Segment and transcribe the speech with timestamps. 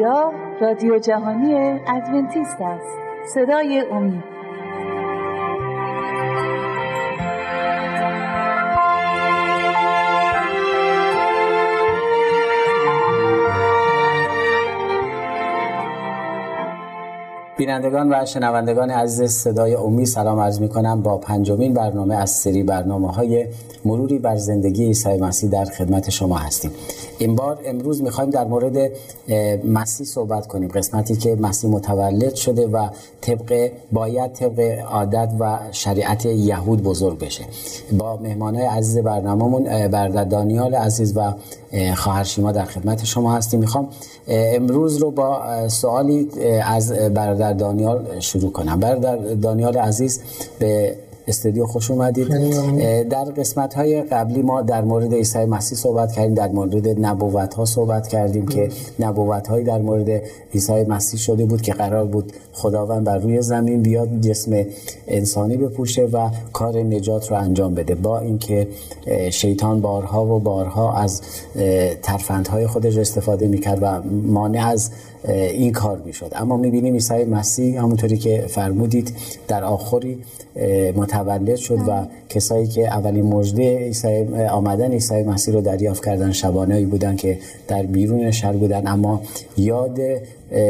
[0.00, 1.54] اینجا رادیو جهانی
[1.86, 2.98] ادونتیست است.
[3.34, 4.22] صدای امید.
[17.58, 22.62] بینندگان و شنوندگان عزیز صدای امید سلام عرض می کنم با پنجمین برنامه از سری
[22.62, 23.46] برنامه های
[23.84, 26.70] مروری بر زندگی عیسی مسیح در خدمت شما هستیم.
[27.18, 28.90] این بار امروز می‌خوایم در مورد
[29.64, 30.68] مسیح صحبت کنیم.
[30.68, 32.88] قسمتی که مسیح متولد شده و
[33.20, 37.44] طبق باید طبق عادت و شریعت یهود بزرگ بشه.
[37.98, 41.32] با مهمانای عزیز برنامهمون برادر دانیال عزیز و
[41.96, 43.60] خواهر شیما در خدمت شما هستیم.
[43.60, 43.88] می‌خوام
[44.28, 46.28] امروز رو با سوالی
[46.66, 48.80] از برادر دانیال شروع کنم.
[48.80, 50.20] برادر دانیال عزیز
[50.58, 50.96] به
[51.28, 52.28] استودیو خوش اومدید.
[53.08, 57.64] در قسمت های قبلی ما در مورد عیسی مسیح صحبت کردیم در مورد نبوت ها
[57.64, 60.22] صحبت کردیم که نبوت هایی در مورد
[60.54, 64.64] عیسی مسیح شده بود که قرار بود خداوند بر روی زمین بیاد جسم
[65.08, 67.94] انسانی بپوشه و کار نجات رو انجام بده.
[67.94, 68.68] با اینکه
[69.30, 71.22] شیطان بارها و بارها از
[72.02, 74.90] ترفندهای خودش استفاده می‌کرد و مانع از
[75.28, 76.32] این کار می‌شد.
[76.36, 79.12] اما می‌بینیم عیسی مسیح همونطوری که فرمودید
[79.48, 80.18] در آخری
[80.96, 83.92] متولد شد و کسایی که اولین مژده
[84.50, 88.86] آمدن عیسی مسیح رو دریافت کردن شبانهایی بودن که در بیرون شهر بودن.
[88.86, 89.20] اما
[89.56, 89.98] یاد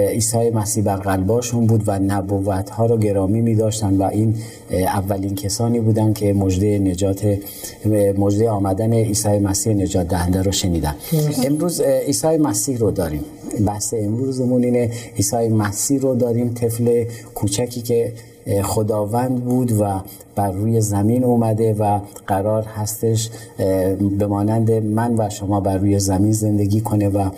[0.08, 4.34] عیسی مسیح بر قلباشون بود و نبوت ها رو گرامی می داشتن و این
[4.70, 7.38] اولین کسانی بودن که مژده نجات
[8.18, 10.94] مژده آمدن عیسی مسیح نجات دهنده رو شنیدن.
[11.46, 13.24] امروز عیسی مسیح رو داریم.
[13.60, 14.90] بحث امروزمون اینه.
[15.16, 18.12] عیسی مسیح رو داریم طفل کوچکی که
[18.62, 20.00] خداوند بود و
[20.34, 23.30] بر روی زمین اومده و قرار هستش
[24.18, 27.30] به مانند من و شما بر روی زمین زندگی کنه و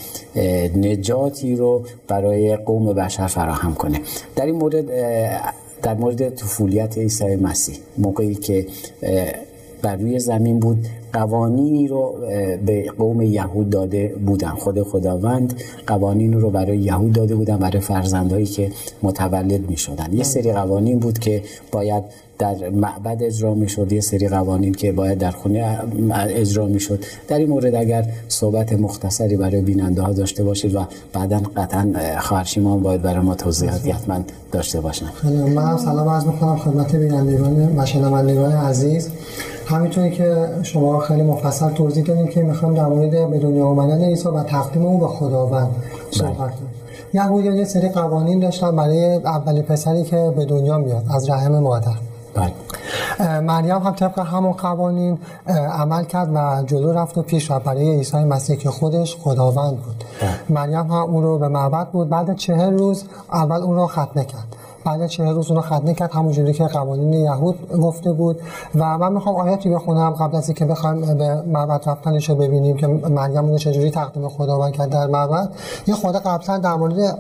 [0.77, 4.01] نجاتی رو برای قوم بشر فراهم کنه.
[4.37, 4.87] در این مورد
[5.83, 8.67] در مورد طفولیت عیسی مسیح موقعی که
[9.83, 12.15] بر روی زمین بود قوانینی رو
[12.67, 14.51] به قوم یهود داده بودن.
[14.51, 15.55] خود خداوند
[15.87, 18.71] قوانین رو برای یهود داده بودن برای فرزندهایی که
[19.03, 22.05] متولد می شدن یه سری قوانین بود که باید
[22.39, 25.79] در معبد اجرا می شد یه سری قوانین که باید در خونه
[26.29, 30.87] اجرا می شد در این مورد اگر صحبت مختصری برای بیننده ها داشته باشید و
[31.13, 34.21] بعدا قطعا خواهرشیمان باید برای ما توضیحاتی حتما
[34.53, 35.07] داشته باشن.
[35.55, 39.11] من سلام عرض می‌کنم خدمت بینندگان و شنوندگان عزیز.
[39.71, 44.29] همینطوری که شما خیلی مفصل توضیح دادیم که می‌خوام در مورد به دنیا آمدن عیسی
[44.29, 45.71] و تقدیم او به خداوند
[46.11, 46.71] صحبت کنیم.
[47.15, 51.93] یهودیان یه سری قوانین داشتن برای اولین پسری که به دنیا میاد از رحم مادر.
[52.35, 53.41] بله.
[53.41, 55.19] مریم هم طبق همون قوانین
[55.73, 57.65] عمل کرد و جلو رفت و پیش رفت.
[57.65, 60.05] برای عیسی مسیح که خودش خداوند بود.
[60.23, 60.59] بله.
[60.59, 62.09] مریم هم اون رو به معبد بود.
[62.09, 64.57] بعد چهل روز اول اون رو ختنه کرد.
[64.85, 68.41] بعد چهل روز اونو ختنه کرد همونجوری که قوانین یهود گفته بود.
[68.75, 72.87] و من می‌خوام آیاتی بخونم قبل از اینکه بخوایم به معبد رفتنش رو ببینیم که
[72.87, 75.49] مریم اونو چجوری تقدیم خداوند کرد در معبد.
[75.87, 77.19] یه خود قبلا در مورد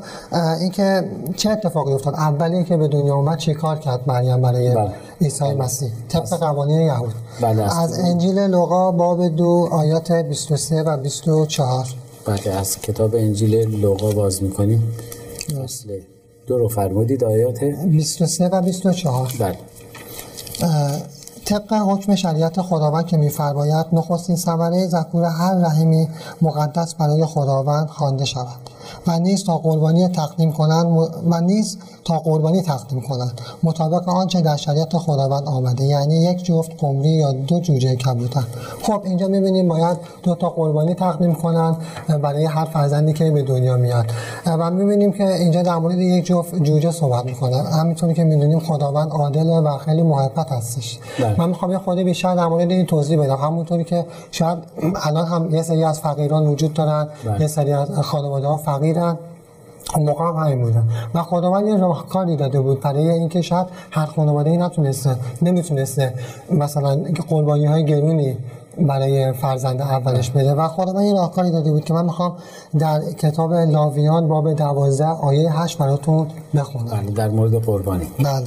[0.60, 4.90] اینکه چه اتفاقی افتاد؟ اولی اینکه به دنیا اومد چی کار کرد مریم برای بله.
[5.20, 5.54] عیسی بله.
[5.54, 7.14] مسیح؟ طبق قوانین یهود.
[7.40, 11.86] بله از انجیل لوقا باب دو آیات 23 و 24
[12.26, 14.92] بله از کتاب انجیل لوقا باز می‌کنیم.
[15.64, 15.88] مثل
[16.46, 19.58] دو رو فرمودید آیات 23 و 24 بله.
[21.44, 26.08] طبق حکم شریعت خداوند که میفرماید نخستین ثمره ذکور هر رحمی
[26.42, 28.70] مقدس برای خداوند خوانده شود
[29.06, 33.40] و نیز تا قربانی تقدیم کنند و نیز تا قربانی تقدیم کنند.
[33.62, 38.42] مطابق آنچه در شریعت خداوند آمده یعنی یک جفت قمری یا دو جوجه کبوتر.
[38.82, 41.76] خب اینجا می‌بینیم باید دو تا قربانی تقدیم کنند
[42.22, 44.04] برای هر فرزندی که به دنیا میاد.
[44.46, 49.10] و می‌بینیم که اینجا در مورد یک جفت جوجه صحبت می‌کنن همینطوری که می‌دونیم خداوند
[49.10, 50.98] عادل و خیلی محبت هستش.
[51.18, 51.34] بله.
[51.38, 53.36] من می‌خوام یه خود بیشتر در مورد این توضیح بدم.
[53.36, 54.58] همونطوری که شاید
[54.94, 57.40] الان هم یه سری از فقیران وجود دارن بله.
[57.40, 59.18] یه سری از خانواده ها فقیرن.
[59.94, 60.88] اون موقع هم همین بودن.
[61.14, 62.80] و خداوند یه راهکاری داده بود.
[62.80, 66.14] برای اینکه شاید هر خانواده ای نتونسته نمی‌تونسته
[66.50, 68.36] مثلا قربانی های گرونی
[68.78, 70.54] برای فرزند اولش بده.
[70.54, 72.36] و خداوند یه راهکاری داده بود که من می‌خوام
[72.78, 76.90] در کتاب لاویان باب دوازده آیه هشت براتون بخونم.
[76.90, 78.06] بله در مورد قربانی.
[78.18, 78.46] بله.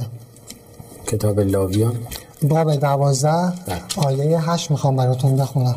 [1.06, 1.94] کتاب لاویان.
[2.42, 4.06] باب دوازده بله.
[4.06, 5.76] آیه هشت می‌خوام براتون بخونم.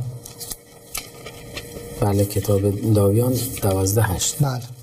[2.01, 4.43] بله کتاب لاویان دوازده هشت.
[4.43, 4.76] بله.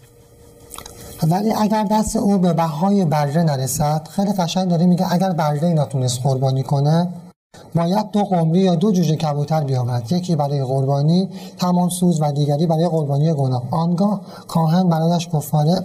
[1.23, 6.21] ولی اگر دست او به بهای بره نرسد خیلی قشنگ داره میگه اگر بره نتونست
[6.23, 7.09] قربانی کنه
[7.75, 10.13] باید دو قمری یا دو جوجه کبوتر بیاورد.
[10.13, 11.29] یکی برای قربانی
[11.59, 13.63] تمام سوز و دیگری برای قربانی گناه.
[13.71, 15.83] آنگاه کاهن برایش کفاره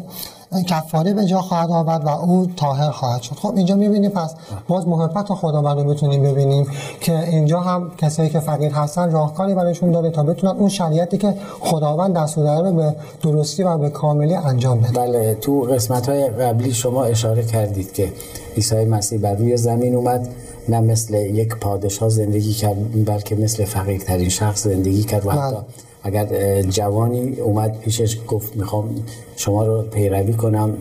[0.68, 3.36] کفاره به جا خواهد آورد و او طاهر خواهد شد.
[3.36, 4.34] خب اینجا می‌بینیم پس
[4.68, 6.68] باز محبت خداوند رو می‌تونیم ببینیم
[7.01, 11.36] که اینجا هم کسایی که فقیر هستن راهکاری برایشون داره تا بتونن اون شریعتی که
[11.60, 14.92] خداوند دستور داره رو به درستی و به کاملی انجام بده.
[14.92, 18.13] بله تو قسمت های قبلی شما اشاره کردید که
[18.56, 20.30] عیسی مسیح بر روی زمین اومد
[20.69, 25.57] نه مثل یک پادشاه زندگی کرد بلکه مثل فقیرترین شخص زندگی کرد و حتی
[26.04, 28.96] اگر جوانی اومد پیشش گفت می‌خوام
[29.36, 30.74] شما رو پیروی کنم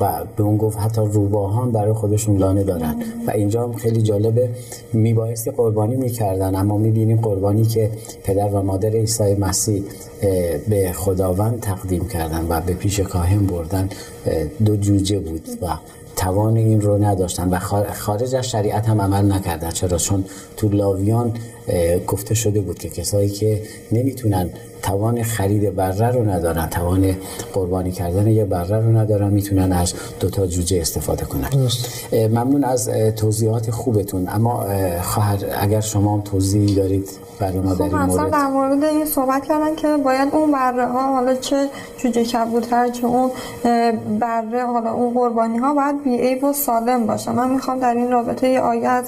[0.00, 3.02] و به اون گفت حتی روباهان برای خودشون لانه دارن.
[3.26, 4.48] و اینجا هم خیلی جالبه
[4.92, 7.90] میبایستی قربانی می‌کردن اما می‌بینیم قربانی که
[8.24, 9.82] پدر و مادر عیسی مسیح
[10.68, 13.88] به خداوند تقدیم کردن و به پیش کاهن بردن
[14.64, 15.66] دو جوجه بود و
[16.24, 17.58] توان این رو نداشتن و
[17.92, 19.70] خارج از شریعت هم عمل نکردن.
[19.70, 20.24] چرا؟ چون
[20.56, 21.32] تو لاویان
[22.06, 23.62] گفته شده بود که کسایی که
[23.92, 24.50] نمی‌تونن
[24.82, 27.16] توان خرید بره رو ندارن توان
[27.52, 31.48] قربانی کردن یه بره رو ندارن می‌تونن از دوتا جوجه استفاده کنن.
[32.12, 34.28] ممنون از توضیحات خوبتون.
[34.28, 34.66] اما
[35.02, 37.08] خواهر اگر شما هم توضیحی دارید
[37.40, 38.30] برای ما در این خب، مورد.
[38.30, 43.06] در مورد این صحبت کردن که باید اون بره ها حالا چه جوجه کبوتر چه
[43.06, 43.30] اون
[44.20, 47.32] بره حالا اون قربانی ها باید بی عیب و سالم باشه.
[47.32, 49.04] من می‌خوام در این رابطه ای آیه از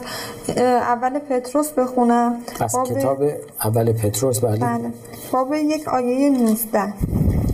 [0.59, 2.35] اول پتروس بخونم.
[2.61, 3.19] از کتاب
[3.65, 4.93] اول پتروس بله, بله.
[5.33, 6.93] باب یک آیه 19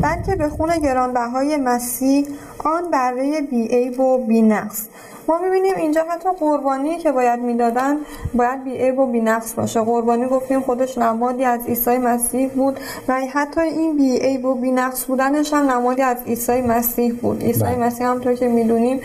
[0.02, 2.26] بلکه به خون گرانبهای مسیح
[2.64, 4.86] آن بره بیعیب و بینقص
[5.28, 7.96] ما می‌بینیم اینجا حتی قربانی که باید می‌دادن
[8.34, 9.80] باید بیعیب و بینقص باشه.
[9.80, 15.52] قربانی گفتیم خودش نمادی از عیسی مسیح بود و حتی این بیعیب و بینقص بودنش
[15.52, 17.42] هم نمادی از عیسی مسیح بود.
[17.42, 17.76] عیسی بله.
[17.76, 19.00] مسیح همطور که می‌دونیم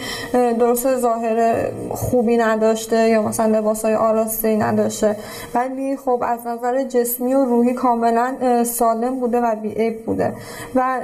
[0.59, 5.15] درست ظاهر خوبی نداشته یا مثلا لباسای آراسته نداشته.
[5.53, 10.33] ولی خب از نظر جسمی و روحی کاملا سالم بوده و بیعیب بوده.
[10.75, 10.99] و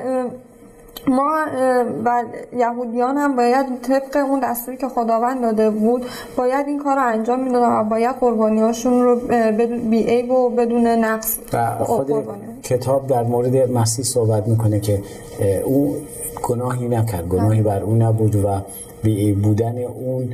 [1.07, 1.45] ما
[2.05, 2.23] و
[2.57, 6.05] یهودیان هم باید طبق اون دستوری که خداوند داده بود
[6.37, 9.15] باید این کار رو انجام می‌دادن و باید قربانیاشون رو
[9.89, 11.37] بی عیب و بدون نقص
[11.79, 12.11] خود
[12.63, 15.01] کتاب در مورد مسیح صحبت می‌کنه که
[15.65, 15.95] او
[16.43, 18.61] گناهی نکرد گناهی بر او نبود و
[19.03, 20.33] بی بودن اون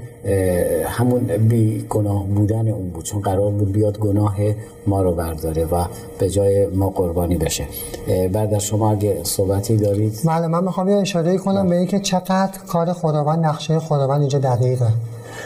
[0.85, 3.03] همون بی گناه بودن اون بود.
[3.03, 4.37] چون قرار بود بیاد گناه
[4.87, 5.85] ما رو برداره و
[6.19, 7.65] به جای ما قربانی بشه.
[8.33, 12.51] بعد از شما اگه صحبتی دارید؟ بله من می‌خوام یه اشاره کنم به اینکه چقدر
[12.67, 14.87] کار خداوند نقشه خداوند اینجا دقیقه.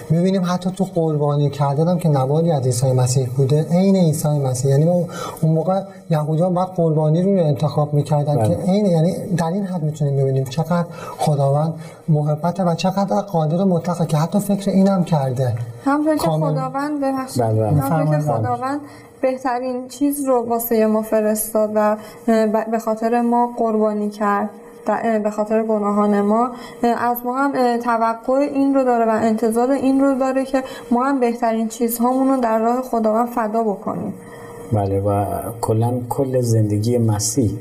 [0.10, 4.72] می‌بینیم حتی تو قربانی کردن که نوادی از عیسی مسیح بوده عین عیسی مسیح.
[4.72, 5.08] یعنی اون
[5.44, 8.74] موقع یهودیان باید قربانی رو انتخاب می‌کردن که بله.
[8.74, 10.86] عین یعنی در این حد می‌تونیم ببینیم چقدر
[11.18, 11.74] خداوند
[12.08, 15.54] محبت و چقدر قادر مطلقه که حتی فکر اینم کرده.
[15.86, 17.68] هم فکر خداوند به بله.
[17.68, 18.80] هم فکر خداوند
[19.22, 21.98] بهترین چیز رو واسه ما فرستاد و
[22.72, 24.50] به خاطر ما قربانی کرد.
[25.24, 26.52] به خاطر گناهان ما
[26.98, 31.20] از ما هم توقع این رو داره و انتظار این رو داره که ما هم
[31.20, 34.14] بهترین چیزهامون رو در راه خداوند فدا بکنیم.
[34.74, 35.26] بله و
[35.62, 37.52] کلا کل زندگی مسیح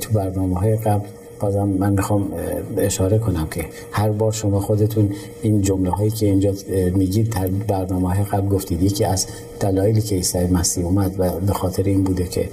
[0.00, 1.06] تو برنامه های قبل
[1.40, 2.32] بازم من می‌خوام
[2.76, 5.12] اشاره کنم که هر بار شما خودتون
[5.42, 6.52] این جمله هایی که اینجا
[6.94, 9.26] میگید در برنامه های قبل گفتید یکی از
[9.60, 12.48] دلایلی که عیسی مسیح اومد و به خاطر این بوده که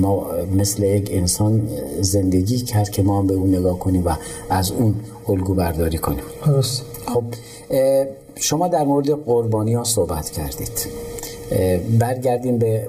[0.00, 1.68] ما مثل یک انسان
[2.00, 4.10] زندگی کرد که ما هم به اون نگاه کنیم و
[4.50, 4.94] از اون
[5.28, 6.24] الگو برداری کنیم
[7.06, 7.24] خب
[8.34, 10.86] شما در مورد قربانی ها صحبت کردید.
[11.98, 12.88] برگردیم به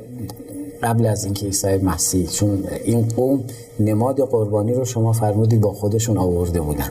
[0.83, 3.43] قبل از اینکه عیسی مسیح چون این قوم
[3.79, 6.89] نماد قربانی رو شما فرمودید با خودشون آورده بودن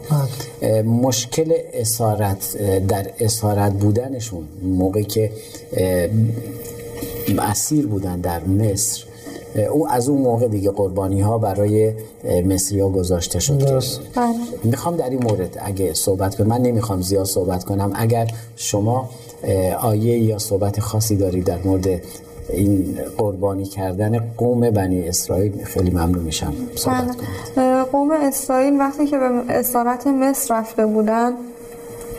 [0.61, 0.83] بله.
[0.83, 2.57] مشکل اسارت
[2.89, 5.31] در اسارت بودنشون موقعی که
[7.39, 9.05] اسیر بودن در مصر
[9.73, 11.93] او از اون موقع دیگه قربانی ها برای
[12.45, 13.83] مصری ها گذاشته شد
[14.15, 14.35] بله.
[14.65, 18.27] می‌خوام در این مورد اگه صحبت کنم من نمی‌خوام زیاد صحبت کنم اگر
[18.57, 19.09] شما
[19.81, 22.03] آیه یا صحبت خاصی دارید در مورد
[22.49, 26.55] این قربانی کردن قوم بنی اسرائیل خیلی ممنون میشم
[27.57, 27.85] بله.
[27.85, 31.33] قوم اسرائیل وقتی که به اسارت مصر رفته بودن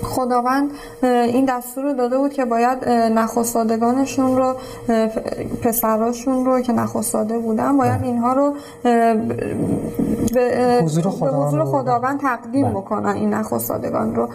[0.04, 0.72] خداوند
[1.04, 4.56] این دستور رو داده بود که باید نخستادگانشون رو
[5.64, 8.54] پسراشون رو که نخستاده بودن باید اینها رو
[10.34, 12.74] به حضور خداوند تقدیم بله.
[12.74, 14.30] بکنن این نخستادگان رو.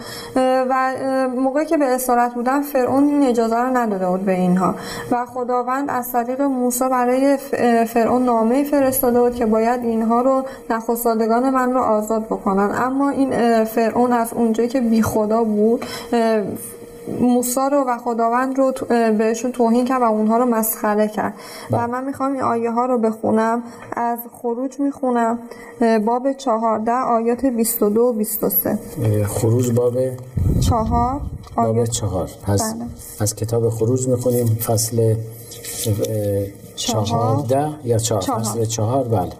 [0.69, 0.93] و
[1.37, 4.75] موقعی که به اسارت بودن فرعون این اجازه رو نداده بود به اینها.
[5.11, 7.37] و خداوند از طریق موسی برای
[7.87, 12.71] فرعون نامه فرستاده بود که باید اینها رو نخستادگان من رو آزاد بکنن.
[12.75, 15.54] اما این فرعون از اونجایی که بی خدا بود
[17.21, 18.73] موسا رو و خداوند رو
[19.17, 21.33] بهشون توهین کرد و اونها رو مسخره کرد
[21.71, 21.85] و بله.
[21.85, 25.39] من می‌خوام این آیه ها رو بخونم از خروج می‌خونم
[26.05, 28.79] باب چهارده آیات 22 و 23
[29.25, 29.97] خروج باب
[30.59, 31.21] چهار
[31.55, 32.85] باب آیات چهار از, بله.
[33.19, 35.15] از کتاب خروج می‌خونیم فصل.
[36.75, 38.39] چهارده یا چهار چهار.
[38.39, 39.31] فصل چهار بله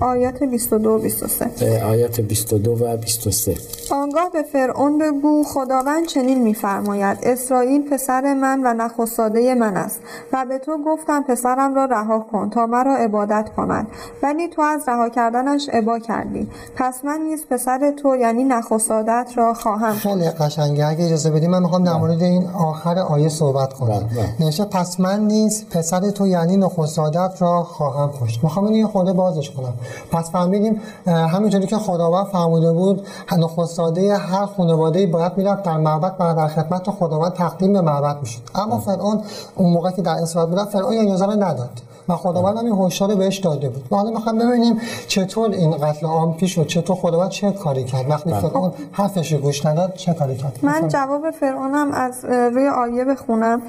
[0.00, 3.54] آیات 22 و 23 اه، آیات 22 و 23
[3.90, 10.00] آنگاه به فرعون بگو خداوند چنین میفرماید اسرائیل پسر من و نخستاده من است
[10.32, 13.86] و به تو گفتم پسرم را رها کن تا مرا عبادت کند
[14.22, 16.48] ولی تو از رها کردنش عبا کردی.
[16.76, 20.86] پس من نیز پسر تو یعنی نخستادت را خواهم خیلی قشنگه.
[20.86, 23.88] اگه اجازه بدی من می‌خوام در مورد این آخر آیه صحبت کنم.
[23.88, 24.34] بله، بله.
[24.40, 28.44] نوشته پس من نیز پسر تو یعنی نخستادت را خواهم کشت.
[28.44, 29.67] می‌خوام اینو یه خورده بازش کنم.
[30.12, 33.06] پس فهمیدیم اه، همینطوری که خداوند فرموده بود
[33.38, 38.40] نخستاده هر خانواده باید می‌رفت در معبد و در خدمت خداوند تقدیم به معبد می‌شد.
[38.54, 39.22] اما فرعون
[39.56, 41.70] اون موقع که در اسرائیل بود فرعون رو نداد.
[42.08, 43.84] و خداوند هم این هشدار رو بهش داده بود.
[43.90, 48.10] حالا می‌خوام ببینیم چطور این قتل عام پیش شد چطور خداوند چه کاری کرد.
[48.10, 53.04] وقتی فرعون حرفش رو گوش نداد چه کاری کرد؟ من جواب فرعونم از روی آیه
[53.04, 53.62] بخونم.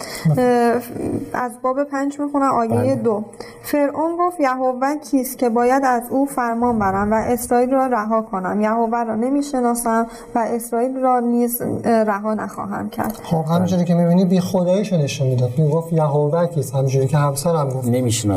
[1.34, 2.96] از باب پنج می‌خونم آیه بله.
[2.96, 3.24] دو.
[3.63, 8.62] فرعون گفت یهوه کیست که باید از او فرمان برم و اسرائیل را رها کنم.
[8.62, 13.19] یهوه را نمی‌شناسم و اسرائیل را نیز رها نخواهم کرد.
[13.24, 15.51] خب همینجوری که می‌بینی بی خداییشو نشون می‌داد.
[15.58, 17.88] می‌گفت یهوه کیست؟ همینجوری که همسرم گفت.
[17.88, 18.28] نمی‌شناسم.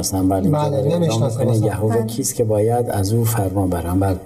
[0.51, 1.55] بله اینجا بله، اصلا.
[1.55, 4.01] یهوه کیست که باید از او فرمان برم.
[4.01, 4.17] بله.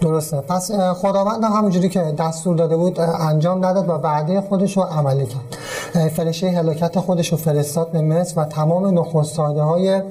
[0.00, 0.40] درسته.
[0.40, 5.26] پس خداوند هم همونجوری که دستور داده بود انجام نداد و وعده خودش رو عملی
[5.26, 5.56] کرد.
[5.94, 10.02] اه، فرشته هلاکت خودش رو فرستاد به مصر و تمام نخستاده های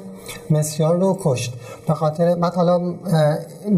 [0.49, 1.53] مصریان رو کشت.
[1.87, 2.93] به خاطر بعد حالا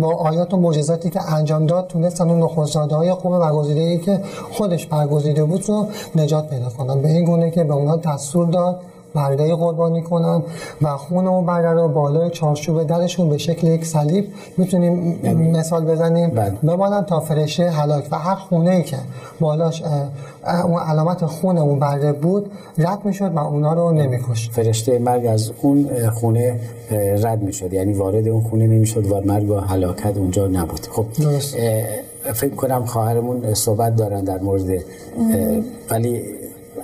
[0.01, 4.21] با آیات و معجزاتی که انجام داد تونستن اون نخستاده های خوب برگزیده ای که
[4.51, 8.79] خودش برگزیده بود رو نجات پیدا کنن به این گونه که به اونها دستور داد
[9.15, 10.43] برده قربانی کنن
[10.81, 15.17] و خون اون برده رو بالای چارچوب درشون به شکل یک صلیب می‌تونیم
[15.51, 16.49] مثال بزنیم بله.
[16.63, 18.97] بمانن تا فرشته هلاک و هر خونه ای که
[19.39, 19.83] بالاش
[20.63, 24.17] اون علامت خون اون برده بود رد می‌شد و اونا رو
[24.51, 26.59] فرشته مرگ از اون خونه
[27.23, 27.73] رد می‌شد.
[27.73, 30.87] یعنی وارد اون خونه نمی‌شد و مرگ و هلاکت اونجا نبود.
[30.91, 31.05] خب
[32.33, 34.83] فکر کنم خواهرمون صحبت دارن در مورد
[35.89, 36.21] ولی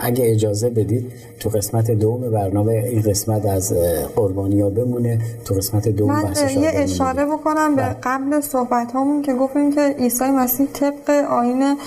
[0.01, 3.74] اگه اجازه بدید تو قسمت دوم برنامه این قسمت از
[4.15, 7.25] قربانی ها بمونه تو قسمت دوم من یه اشاره.
[7.25, 7.96] بکنم به بله.
[8.03, 11.77] قبل صحبت همون که گفتیم که عیسی مسیح طبق آین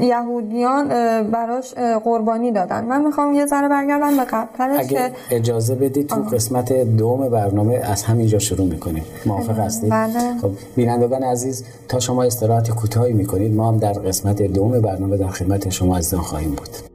[0.00, 0.88] یهودیان
[1.30, 1.74] براش
[2.04, 6.72] قربانی دادن من می‌خوام یه ذره برگردم به قبلترش اگه که اجازه بدید تو قسمت
[6.72, 10.38] دوم برنامه از همینجا شروع می‌کنیم موافق هستید بله.
[10.42, 15.28] خب بینندگان عزیز تا شما استراحت کوتاهی می‌کنید ما هم در قسمت دوم برنامه در
[15.28, 16.85] خدمت شما عزیزان خواهیم بود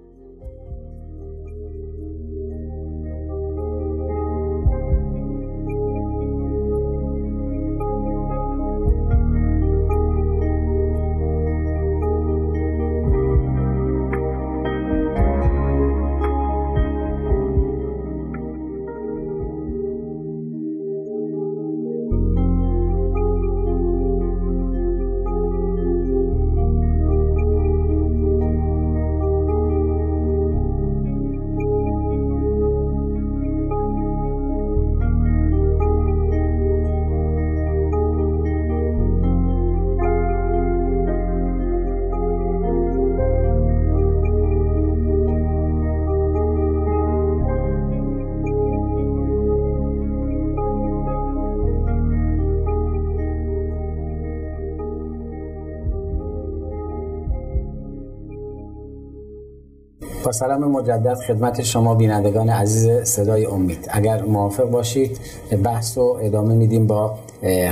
[60.31, 63.87] سلام مجدد خدمت شما بینندگان عزیز صدای امید.
[63.89, 65.19] اگر موافق باشید
[65.63, 67.15] بحث رو ادامه میدیم با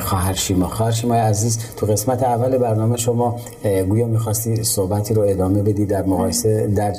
[0.02, 0.68] خواهر شیما.
[0.68, 3.36] خواهر شیمای عزیز تو قسمت اول برنامه شما
[3.90, 6.94] گویا می‌خواستی صحبتی رو ادامه بدی در مقایسه در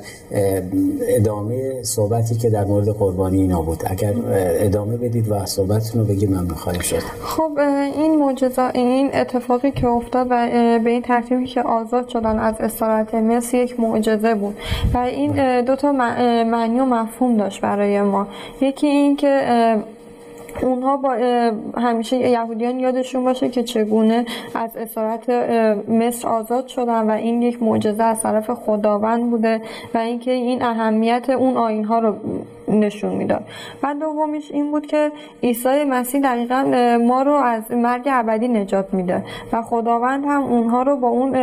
[1.08, 3.82] ادامه صحبتی که در مورد قربانی اینا بود.
[3.86, 4.14] اگر
[4.60, 6.98] ادامه بدید و صحبتتون رو بگید من می‌خوایم شد.
[7.24, 7.58] خب
[7.96, 10.48] این معجزه این اتفاقی که افتاد و
[10.84, 14.56] به این ترتیبی که آزاد شدن از اسارت مصر یک معجزه بود
[14.94, 18.26] و این اه، دو تا مع- اه، معنی و مفهوم داشت برای ما.
[18.60, 19.40] یکی این که
[20.62, 21.10] اونها با
[21.76, 25.30] همیشه یهودیان یادشون باشه که چگونه از اسارت
[25.88, 29.62] مصر آزاد شدن و این یک معجزه از طرف خداوند بوده
[29.94, 32.16] و اینکه این اهمیت اون آین ها رو
[32.70, 33.44] نشون می‌داد
[33.82, 35.12] و دومیش این بود که
[35.42, 36.62] عیسی مسیح دقیقا
[37.06, 41.36] ما رو از مرگ ابدی نجات میده و خداوند هم اونها رو با اون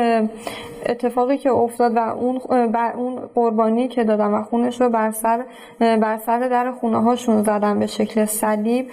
[0.86, 2.40] اتفاقی که افتاد و اون
[2.72, 5.44] بر اون قربانی که دادن و خونش رو بر سر
[5.80, 8.88] بر سر در خونه هاشون زدن به شکل صلیب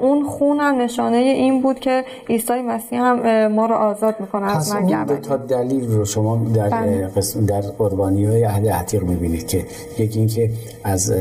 [0.00, 4.74] اون خون هم نشانه این بود که عیسی مسیح هم ما رو آزاد می‌کنه از
[4.74, 7.10] مرگ ابدی تا دلیل رو شما در بله.
[7.16, 9.64] قسم در قربانی های عهد عتیق می‌بینید که
[9.98, 10.50] یکی اینکه
[10.84, 11.14] از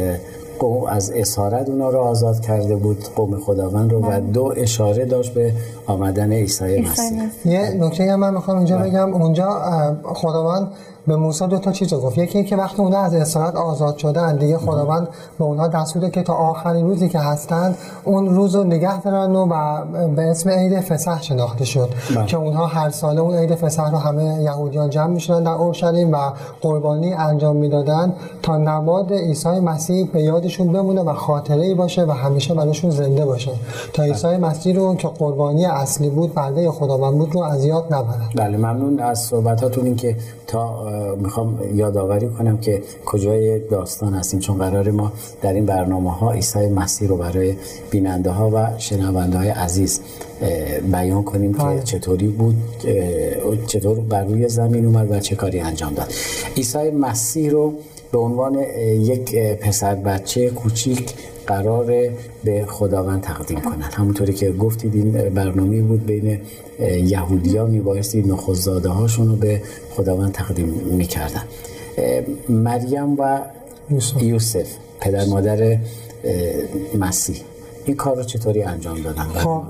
[0.59, 4.19] قوم از اسارت اونا رو آزاد کرده بود قوم خداوند رو و بله.
[4.19, 5.53] دو اشاره داشت به
[5.87, 8.89] آمدن عیسی مسیح یه نکته هم من می‌خوام اینجا بله.
[8.89, 9.49] بگم اونجا
[10.03, 10.67] خداوند
[11.07, 12.17] به موسی دو تا چیز گفت.
[12.17, 15.07] یکی اینکه وقتی اونها از اسارت آزاد شدن دیگه خداوند
[15.39, 19.47] به اونها دستور که تا آخرین روزی که هستند اون روز رو نگه دارن و
[20.15, 21.89] به اسم عید فسح شناخته شد.
[22.15, 22.25] بله.
[22.25, 26.17] که اونها هر ساله اون عید فسح رو همه یهودیان جمع می‌شدن در اورشلیم و
[26.61, 32.11] قربانی انجام می‌دادن تا نباد عیسی مسیح به یادشون بمونه و خاطره ای باشه و
[32.11, 33.51] همیشه براشون زنده باشه.
[33.93, 38.29] تا عیسی مسیح رو که قربانی اصلی بود برده خداوند بود رو از یاد نبرن.
[38.35, 40.15] بله ممنون از صحبتاتون این که
[40.47, 40.90] تا
[41.21, 46.67] می‌خوام یادآوری کنم که کجای داستان هستیم چون قرار ما در این برنامه ها عیسی
[46.67, 47.55] مسیح رو برای
[47.89, 50.01] بیننده ها و شنونده های عزیز
[50.91, 51.83] بیان کنیم که بله.
[51.83, 52.55] چطوری بود
[53.67, 56.13] چطور بر روی زمین اومد و چه کاری انجام داد
[56.57, 57.73] عیسی مسیح رو
[58.11, 58.59] به عنوان
[58.99, 61.13] یک پسر بچه کوچیک
[61.47, 61.85] قرار
[62.43, 66.39] به خداوند تقدیم کنند همونطوری که گفتید این برنامه بود بین
[67.05, 71.43] یهودیا میبایستی نخوزاده هاشون رو به خداوند تقدیم می‌کردن.
[72.49, 73.39] مریم و
[74.21, 74.67] یوسف.
[74.99, 75.77] پدر مادر
[76.99, 77.37] مسیح.
[77.85, 79.61] این کار رو چطوری انجام دادن؟ خب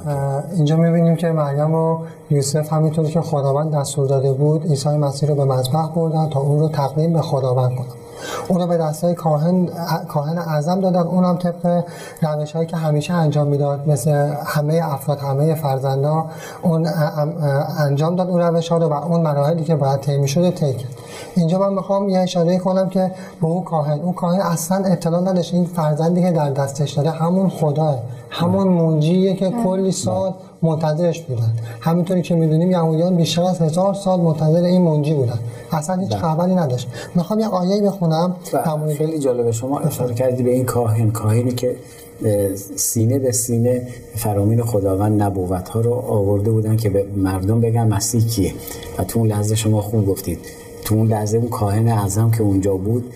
[0.55, 1.99] اینجا می‌بینیم که مریم و
[2.29, 6.59] یوسف همینطوری که خداوند دستور داده بود عیسی مسیح رو به مذبح بردن تا اون
[6.59, 7.87] رو تقدیم به خداوند کنن.
[8.47, 9.69] اونو به دستای کاهن
[10.07, 10.99] کاهن اعظم دادن.
[10.99, 11.83] اونم طبق
[12.21, 14.11] روش هایی که همیشه انجام می‌داد مثل
[14.45, 16.25] همه افراد همه فرزندا
[16.61, 16.87] اون
[17.79, 20.75] انجام داد اون روش ها رو و اون مراحلی که باید طی شده طی
[21.35, 23.11] اینجا من می‌خوام یه اشاره کنم که
[23.41, 25.53] به اون کاهن اون کاهن اصلا اطلاع نداشت.
[25.53, 27.99] این فرزندی که در دستش داره همون خداه
[28.29, 31.51] همون منجیه که کلی سال منتظرش بودن.
[31.81, 35.39] همینطوری که می‌دونیم یهودیان بیشتر از هزار سال منتظر این منجی بودن.
[35.71, 36.19] اصلا هیچ بله.
[36.19, 36.87] خبری نداشت.
[37.15, 38.35] می‌خوام یه آیه بخونم.
[38.53, 38.95] بله.
[38.95, 39.51] خیلی جالبه.
[39.51, 41.11] شما اشاره کردی به این کاهن.
[41.11, 41.75] کاهنی که
[42.75, 48.27] سینه به سینه فرامین خداوند نبوت ها رو آورده بودن که به مردم بگن مسیح
[48.27, 48.53] کیه.
[48.99, 50.39] و تو اون لحظه شما خوب گفتید.
[50.91, 53.13] تو اون لحظه اون کاهن اعظم که اونجا بود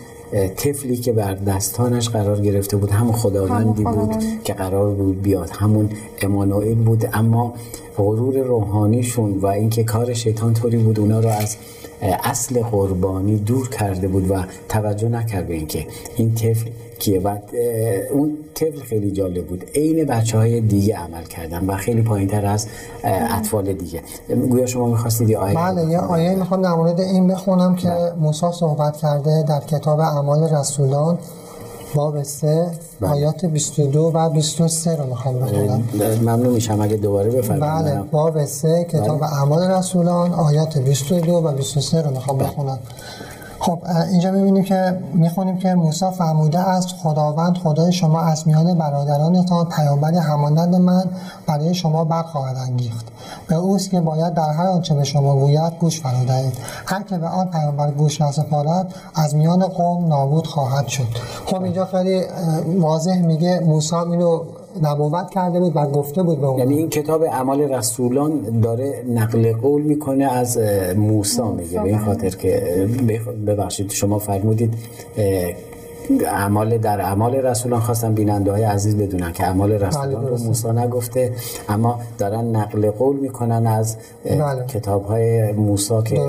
[0.56, 5.50] طفلی که بر دستانش قرار گرفته بود هم خداوندی بود که قرار بود بیاد.
[5.50, 5.90] همون
[6.22, 7.54] امانوئل بود اما
[7.98, 11.56] غرور روحانیشون و اینکه کار شیطان طوری بود اونا رو از
[12.02, 14.36] اصل قربانی دور کرده بود و
[14.70, 17.38] توجه نکرد به اینکه این طفل کیه و
[18.12, 22.46] اون طفل خیلی جالب بود عین بچه های دیگه عمل کردن و خیلی پایین تر
[22.46, 22.68] از
[23.04, 24.02] اطفال دیگه
[24.50, 27.90] گویا شما می‌خواستید یه آیه بله یه آیه می‌خوام در مورد این بخونم که.
[28.20, 31.18] موسی صحبت کرده در کتاب اعمال رسولان
[31.96, 32.68] باب 3
[33.02, 33.12] بله.
[33.12, 35.84] آیات 22 و 23 رو می‌خوام بخونم
[36.22, 39.34] ممنون میشم اگه دوباره بفرمایید بله باب 3 کتاب بله.
[39.34, 42.48] اعمال رسولان آیات 22 و 23 رو می‌خوام بله.
[42.48, 42.80] بخونم
[43.66, 43.80] خب
[44.12, 50.18] اینجا می‌بینیم که می‌خونیم که موسی فرموده است خداوند خدای شما از میان برادرانتان پیامبری
[50.18, 51.04] همانند من
[51.48, 53.06] برای شما برخواهد انگیخت.
[53.48, 56.54] به اوست که باید در هر آنچه به شما گوید گوش فرا دهید
[56.86, 61.08] هر که به آن پیامبر گوش نسپارد از میان قوم نابود خواهد شد.
[61.46, 62.24] خب اینجا خیلی
[62.80, 64.40] واضح میگه موسی اینو
[64.84, 69.82] نبوت کرده بود و گفته بود به یعنی این کتاب اعمال رسولان داره نقل قول
[69.82, 70.60] می‌کنه از
[70.96, 71.80] موسی میگه.
[71.80, 72.88] به این خاطر که
[73.48, 74.74] ببخشید شما فرمودید
[76.26, 80.68] اعمال در اعمال رسولان خواستم بیننده های عزیز بدونن که اعمال رسولان بله، رو موسی
[80.68, 81.34] نگفته
[81.70, 84.66] اما دارن نقل قول می‌کنن از بله.
[84.68, 86.20] کتاب های موسی که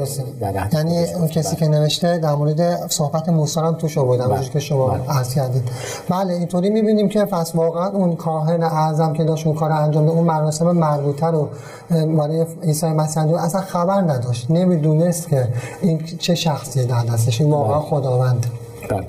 [0.41, 4.49] در یعنی اون کسی که نوشته در مورد صحبت موسی هم توش آوردن بله.
[4.49, 5.19] که شما بله.
[5.19, 5.63] عرض کردید
[6.09, 10.25] بله اینطوری می‌بینیم که پس واقعا اون کاهن اعظم که داشت اون کار انجام اون
[10.25, 11.49] مراسم مربوطه رو
[11.91, 15.49] برای عیسی مسیح اصلا خبر نداشت نمی‌دونست که
[15.83, 17.89] این چه شخصی در دستش این واقعا بله.
[17.89, 18.47] خداوند
[18.91, 19.07] بله.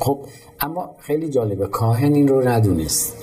[0.00, 0.18] خب
[0.60, 3.16] اما خیلی جالبه کاهن این رو ندونست.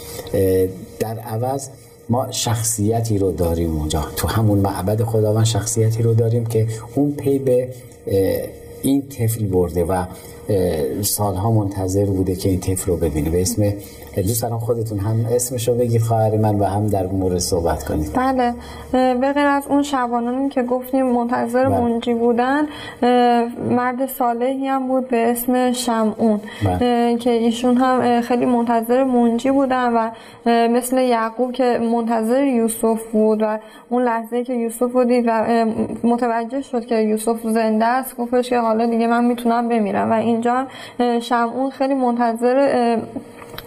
[1.00, 1.70] در عوض
[2.10, 4.06] ما شخصیتی رو داریم اونجا.
[4.16, 7.70] تو همون معبد خداوند شخصیتی رو داریم که اون پی به
[8.82, 10.06] این طفل برده و
[11.02, 13.30] سالها منتظر بوده که این طفل رو ببینه.
[13.30, 13.74] به اسم
[14.22, 18.14] دوست دارم خودتون هم اسمش رو بگید خواهر من و هم در مورد صحبت کنید
[18.14, 18.54] بله
[18.92, 21.80] به غیر از اون شبانانی که گفتیم منتظر بله.
[21.80, 22.66] منجی بودن
[23.70, 27.18] مرد صالحی هم بود به اسم شمعون بله.
[27.18, 30.10] که ایشون هم خیلی منتظر منجی بودن و
[30.68, 35.66] مثل یعقوب که منتظر یوسف بود و اون لحظه که یوسف رو دید و
[36.04, 40.68] متوجه شد که یوسف زنده است گفتش که حالا دیگه من می‌تونم بمیرم و اینجا
[41.22, 42.98] شمعون خیلی منتظر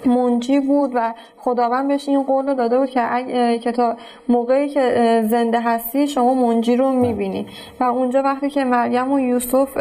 [0.06, 3.96] منجی بود و خداوند بهش این قول رو داده بود که که تا
[4.28, 7.46] موقعی که زنده هستی شما منجی رو می‌بینی.
[7.80, 9.76] و اونجا وقتی که مریم و یوسف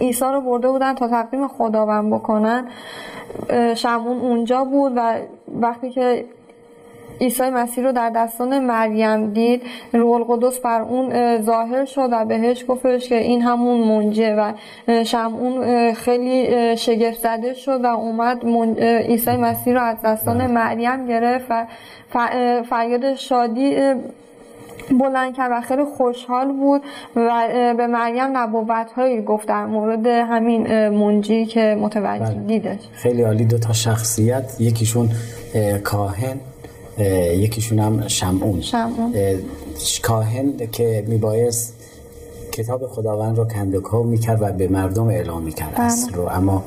[0.00, 2.68] عیسی رو برده بودن تا تقدیم خداوند بکنن
[3.74, 5.14] شمون اونجا بود و
[5.60, 6.24] وقتی که
[7.20, 9.62] عیسی مسیح رو در دستان مریم دید.
[9.92, 14.52] روح القدس بر اون ظاهر شد و بهش گفتش که این همون منجه و
[15.04, 18.44] شمعون خیلی شگفت زده شد و اومد
[18.80, 21.66] عیسی مسیح رو از دستان مریم گرفت و
[22.70, 23.76] فریاد شادی
[24.90, 26.82] بلند کرد و خیلی خوشحال بود
[27.16, 32.46] و به مریم نبوت هایی گفت در مورد همین منجی که متوجه بله.
[32.46, 32.78] دیدش.
[32.92, 35.10] خیلی عالی دو تا شخصیت یکیشون
[35.84, 36.40] کاهن
[36.98, 38.60] یکیشون هم شمعون.
[38.60, 39.14] شمعون.
[40.02, 41.74] کاهن که میبایست
[42.52, 45.74] کتاب خداوند رو کندکاو می‌کرد و به مردم اعلام می‌کرد.
[45.74, 45.80] بله.
[45.80, 46.28] اصل رو.
[46.30, 46.64] اما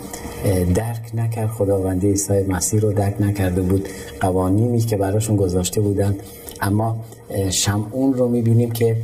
[0.76, 1.50] درک نکرد.
[1.50, 3.90] خداوندی عیسی مسیح رو درک نکرده بود
[4.20, 6.16] قوانینی که براشون گذاشته بودن.
[6.62, 6.98] اما
[7.50, 8.98] شمعون رو می‌بینیم که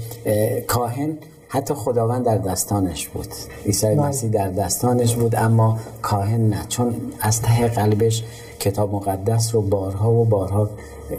[0.67, 3.27] کاهن حتی خداوند در دستانش بود.
[3.65, 6.65] عیسی مسیح در دستانش بود اما کاهن نه.
[6.69, 8.23] چون از ته قلبش
[8.59, 10.69] کتاب مقدس رو بارها و بارها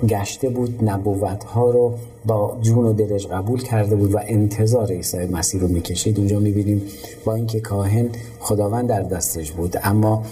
[0.09, 1.94] گشته بود نبوت ها رو
[2.27, 6.18] با جون و دلش قبول کرده بود و انتظار عیسی مسیح رو می‌کشید.
[6.18, 6.83] اونجا می‌بینیم
[7.24, 8.09] با اینکه کاهن
[8.40, 10.22] خداوند در دستش بود اما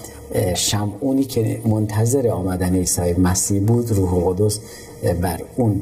[0.55, 4.61] شمعونی که منتظر آمدن عیسی مسیح بود روح قدس
[5.21, 5.81] بر اون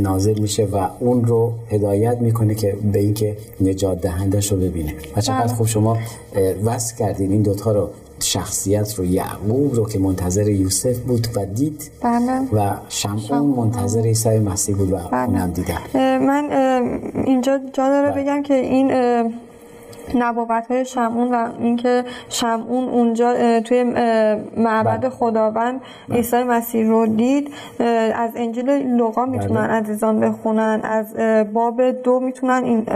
[0.00, 4.94] نازل میشه و اون رو هدایت می‌کنه که به اینکه نجات دهندش رو ببینه.
[5.16, 5.98] و چقدر خوب شما
[6.64, 7.88] وصل کردین این دوتا رو
[8.20, 11.90] شخصیت رو یعقوب رو که منتظر یوسف بود و دید.
[12.02, 12.40] بله.
[12.52, 15.28] و شمعون منتظر عیسی مسیح بود و بله.
[15.28, 15.80] اونم دیدم
[16.18, 16.50] من
[17.26, 18.92] اینجا جا داره بگم که این
[20.14, 23.82] نبوت های شمعون و اینکه شمعون اونجا توی
[24.56, 25.10] معبد بله.
[25.10, 27.54] خداوند عیسی مسیح رو دید
[28.14, 31.14] از انجیل لوقا می‌تونن عزیزان بخونن از
[31.52, 32.86] باب دو می‌تونن این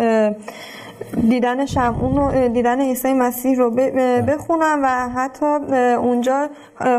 [1.28, 3.70] دیدن شمعون و دیدن عیسی مسیح رو
[4.28, 5.46] بخونن و حتی
[5.96, 6.48] اونجا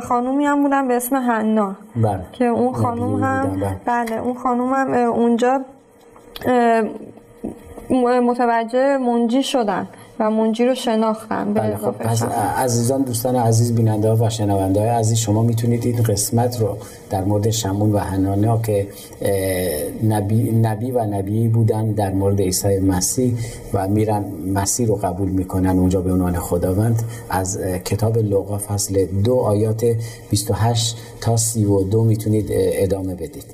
[0.03, 1.75] خانومی هم بودن به اسم حنا.
[1.95, 2.19] بله.
[2.31, 4.21] که اون خانوم هم بله.
[4.21, 5.61] اون خانوم هم اونجا
[8.23, 9.87] متوجه منجی شدن.
[10.19, 12.23] و منجی رو شناختن به بله خب پس
[12.58, 16.77] عزیزان دوستان عزیز بیننده ها و شنونده های عزیز شما می‌تونید این قسمت رو
[17.10, 18.88] در مورد شمون و حنانه که
[20.03, 23.34] نبی, نبی و نبی بودن در مورد عیسی مسیح
[23.73, 27.03] و میرن مسیح رو قبول می‌کنن اونجا به عنوان خداوند.
[27.29, 29.86] از کتاب لوقا فصل دو آیات
[30.29, 33.45] 28 تا 32 می‌تونید ادامه بدید.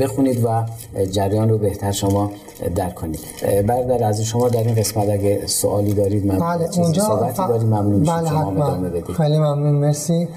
[0.00, 0.64] بخونید و
[1.12, 2.30] جریان رو بهتر شما
[2.74, 3.20] درک کنید
[3.66, 8.02] برادر از شما در این قسمت اگه سوالی دارید من بله اونجا صحبتی دارید ممنون
[8.02, 8.78] بله شما
[9.16, 10.28] خیلی ممنون مرسی.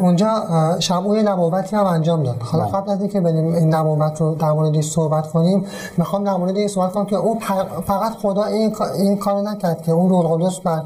[0.00, 0.30] اونجا
[0.78, 2.36] شمعون نبوتی هم انجام داد.
[2.40, 5.64] حالا قبل از اینکه بریم این نبوت رو در مورد صحبت کنیم
[5.96, 7.38] می‌خوام در مورد این صحبت کنم که اون
[7.86, 10.82] فقط خدا این این کار نکرد که اون روح القدس بر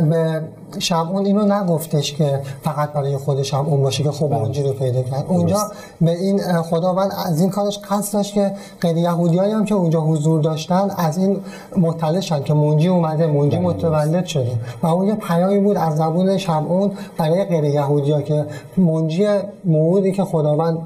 [0.00, 0.42] به
[0.78, 5.24] شمعون اینو نگفتش که فقط برای خود شمعون باشه که خب منجی رو پیدا کرد.
[5.28, 5.58] اونجا
[6.00, 10.40] به این خداوند از این کارش قصد داشت که غیر یهودیایی هم که اونجا حضور
[10.40, 11.40] داشتن از این
[11.76, 14.52] مطلع شدن که منجی اومده منجی متولد شده.
[14.82, 19.26] و اون یه پیامی بود از زبون شمعون برای غیر یهودیا که منجی
[19.64, 20.78] موعودی که خداوند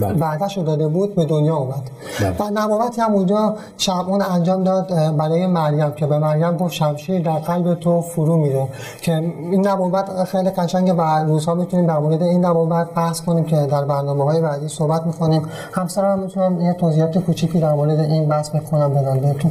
[0.00, 1.90] وعدهش رو داده بود به دنیا اومد.
[2.38, 7.38] و نبوتی هم اونجا شمعون انجام داد برای مریم که به مریم گفت شمشیر در
[7.38, 8.68] قلب تو فرو میره.
[9.02, 13.56] که این نبوت خیلی قشنگه و روزها می‌تونیم در مورد این نبوت بحث کنیم که
[13.56, 15.42] در برنامه های بعدی صحبت می‌کنیم.
[15.72, 19.50] همسرم هم می‌تونم یه توضیحات کوچیکی در مورد این بحث بکنم بدم بهتون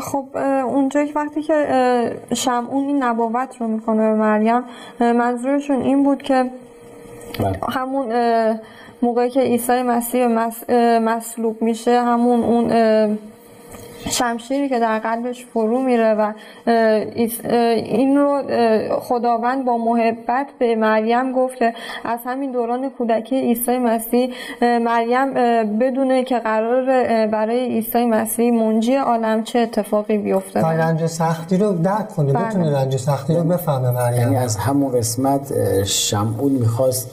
[0.00, 0.24] خب
[0.66, 1.66] اونجا وقتی که
[2.34, 4.62] شمعون این نبوت رو می‌کنه به مریم
[5.00, 6.50] منظورشون این بود که
[7.68, 8.12] همون
[9.02, 10.26] موقعی که عیسی مسیح
[10.98, 12.70] مصلوب میشه همون اون
[14.10, 16.32] شمشیری که در قلبش فرو میره و
[16.66, 18.42] این رو
[19.00, 25.34] خداوند با محبت به مریم گفت که از همین دوران کودکی عیسی مسیح مریم
[25.78, 26.84] بدونه که قرار
[27.26, 32.44] برای عیسی مسیح منجی عالم چه اتفاقی بیفته و رنج سختی رو درک کنه بله.
[32.44, 35.52] بتونه رنج سختی رو بفهمه مریم یعنی از همون قسمت
[35.84, 37.10] شمعون می‌خواست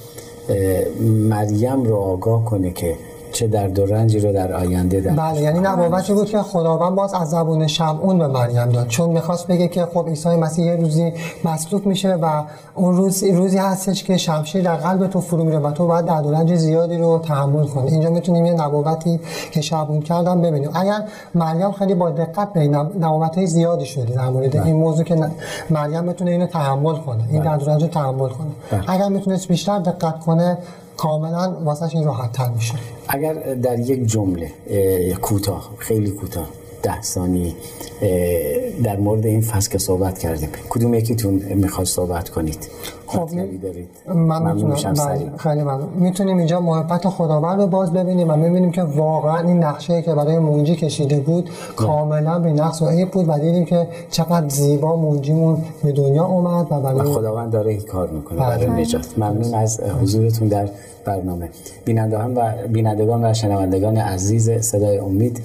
[1.29, 2.95] مریم رو آگاه کنه که
[3.33, 7.13] چه در دو رنجی رو در آینده در بله یعنی نبوتی بود که خداوند باز
[7.13, 8.87] از زبون شمعون به مریم داد.
[8.87, 12.43] چون می‌خواست بگه که خب عیسی مسیح یه روزی مصلوب میشه و
[12.75, 16.21] اون روز روزی هستش که شمشیر در قلب تو فرو میره و تو باید در
[16.21, 17.91] دو رنج زیادی رو تحمل کنی.
[17.91, 19.19] اینجا می‌تونیم یه نبوتی
[19.51, 20.69] که شمعون کردم ببینیم.
[20.73, 21.03] اگر
[21.35, 25.27] مریم خیلی با دقت به نبوت زیادی شدی در مورد این موضوع که
[25.69, 28.51] مریم بتونه اینو تحمل کنه این در دو رنج تحمل کنه.
[28.87, 30.57] اگر می‌تونست بیشتر دقت کنه
[30.97, 32.73] کاملا واسه این راحت تر میشه.
[33.07, 34.51] اگر در یک جمله
[35.21, 36.47] کوتاه خیلی کوتاه.
[36.83, 37.55] ده ثانی
[38.83, 40.49] در مورد این فصل که صحبت کردیم.
[40.69, 42.69] کدوم یکیتون می‌خواد صحبت کنید؟
[43.07, 43.29] خب
[43.63, 43.89] دارید.
[44.15, 45.89] من می‌تونم بله، خیلی ممنون.
[45.95, 50.39] می‌تونیم اینجا محبت خداوند رو باز ببینیم و می‌بینیم که واقعا این نقشه که برای
[50.39, 55.57] مونجی کشیده بود کاملا به نقص و عیب بود و دیدیم که چقدر زیبا مونجیمون
[55.83, 58.81] به دنیا اومد و برای خداوند داره این کار می‌کنه برای بله.
[58.81, 59.17] نجات.
[59.17, 60.69] ممنون از حضورتون در
[61.05, 61.49] برنامه.
[61.85, 65.41] بینندگان و بینندگان و شنوندگان عزیز صدای امید.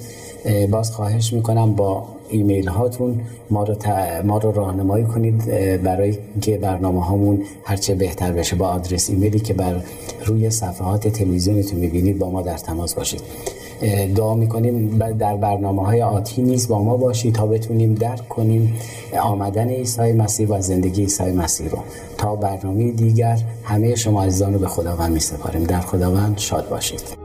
[0.71, 3.75] باز خواهش می‌کنم با ایمیل هاتون ما رو,
[4.23, 5.45] ما رو راهنمایی کنید
[5.83, 9.75] برای که برنامه هامون هرچه بهتر بشه با آدرس ایمیلی که بر
[10.25, 13.21] روی صفحات تلویزیونتون می‌بینید با ما در تماس باشید.
[14.15, 18.73] دعا می‌کنیم در برنامه های آتی نیز با ما باشید تا بتونیم درک کنیم
[19.21, 21.77] آمدن عیسی مسیح و زندگی عیسی مسیح رو.
[22.17, 27.18] تا برنامه دیگر همه شما عزیزان رو به خداوند می سپاریم در خداوند شاد باشید.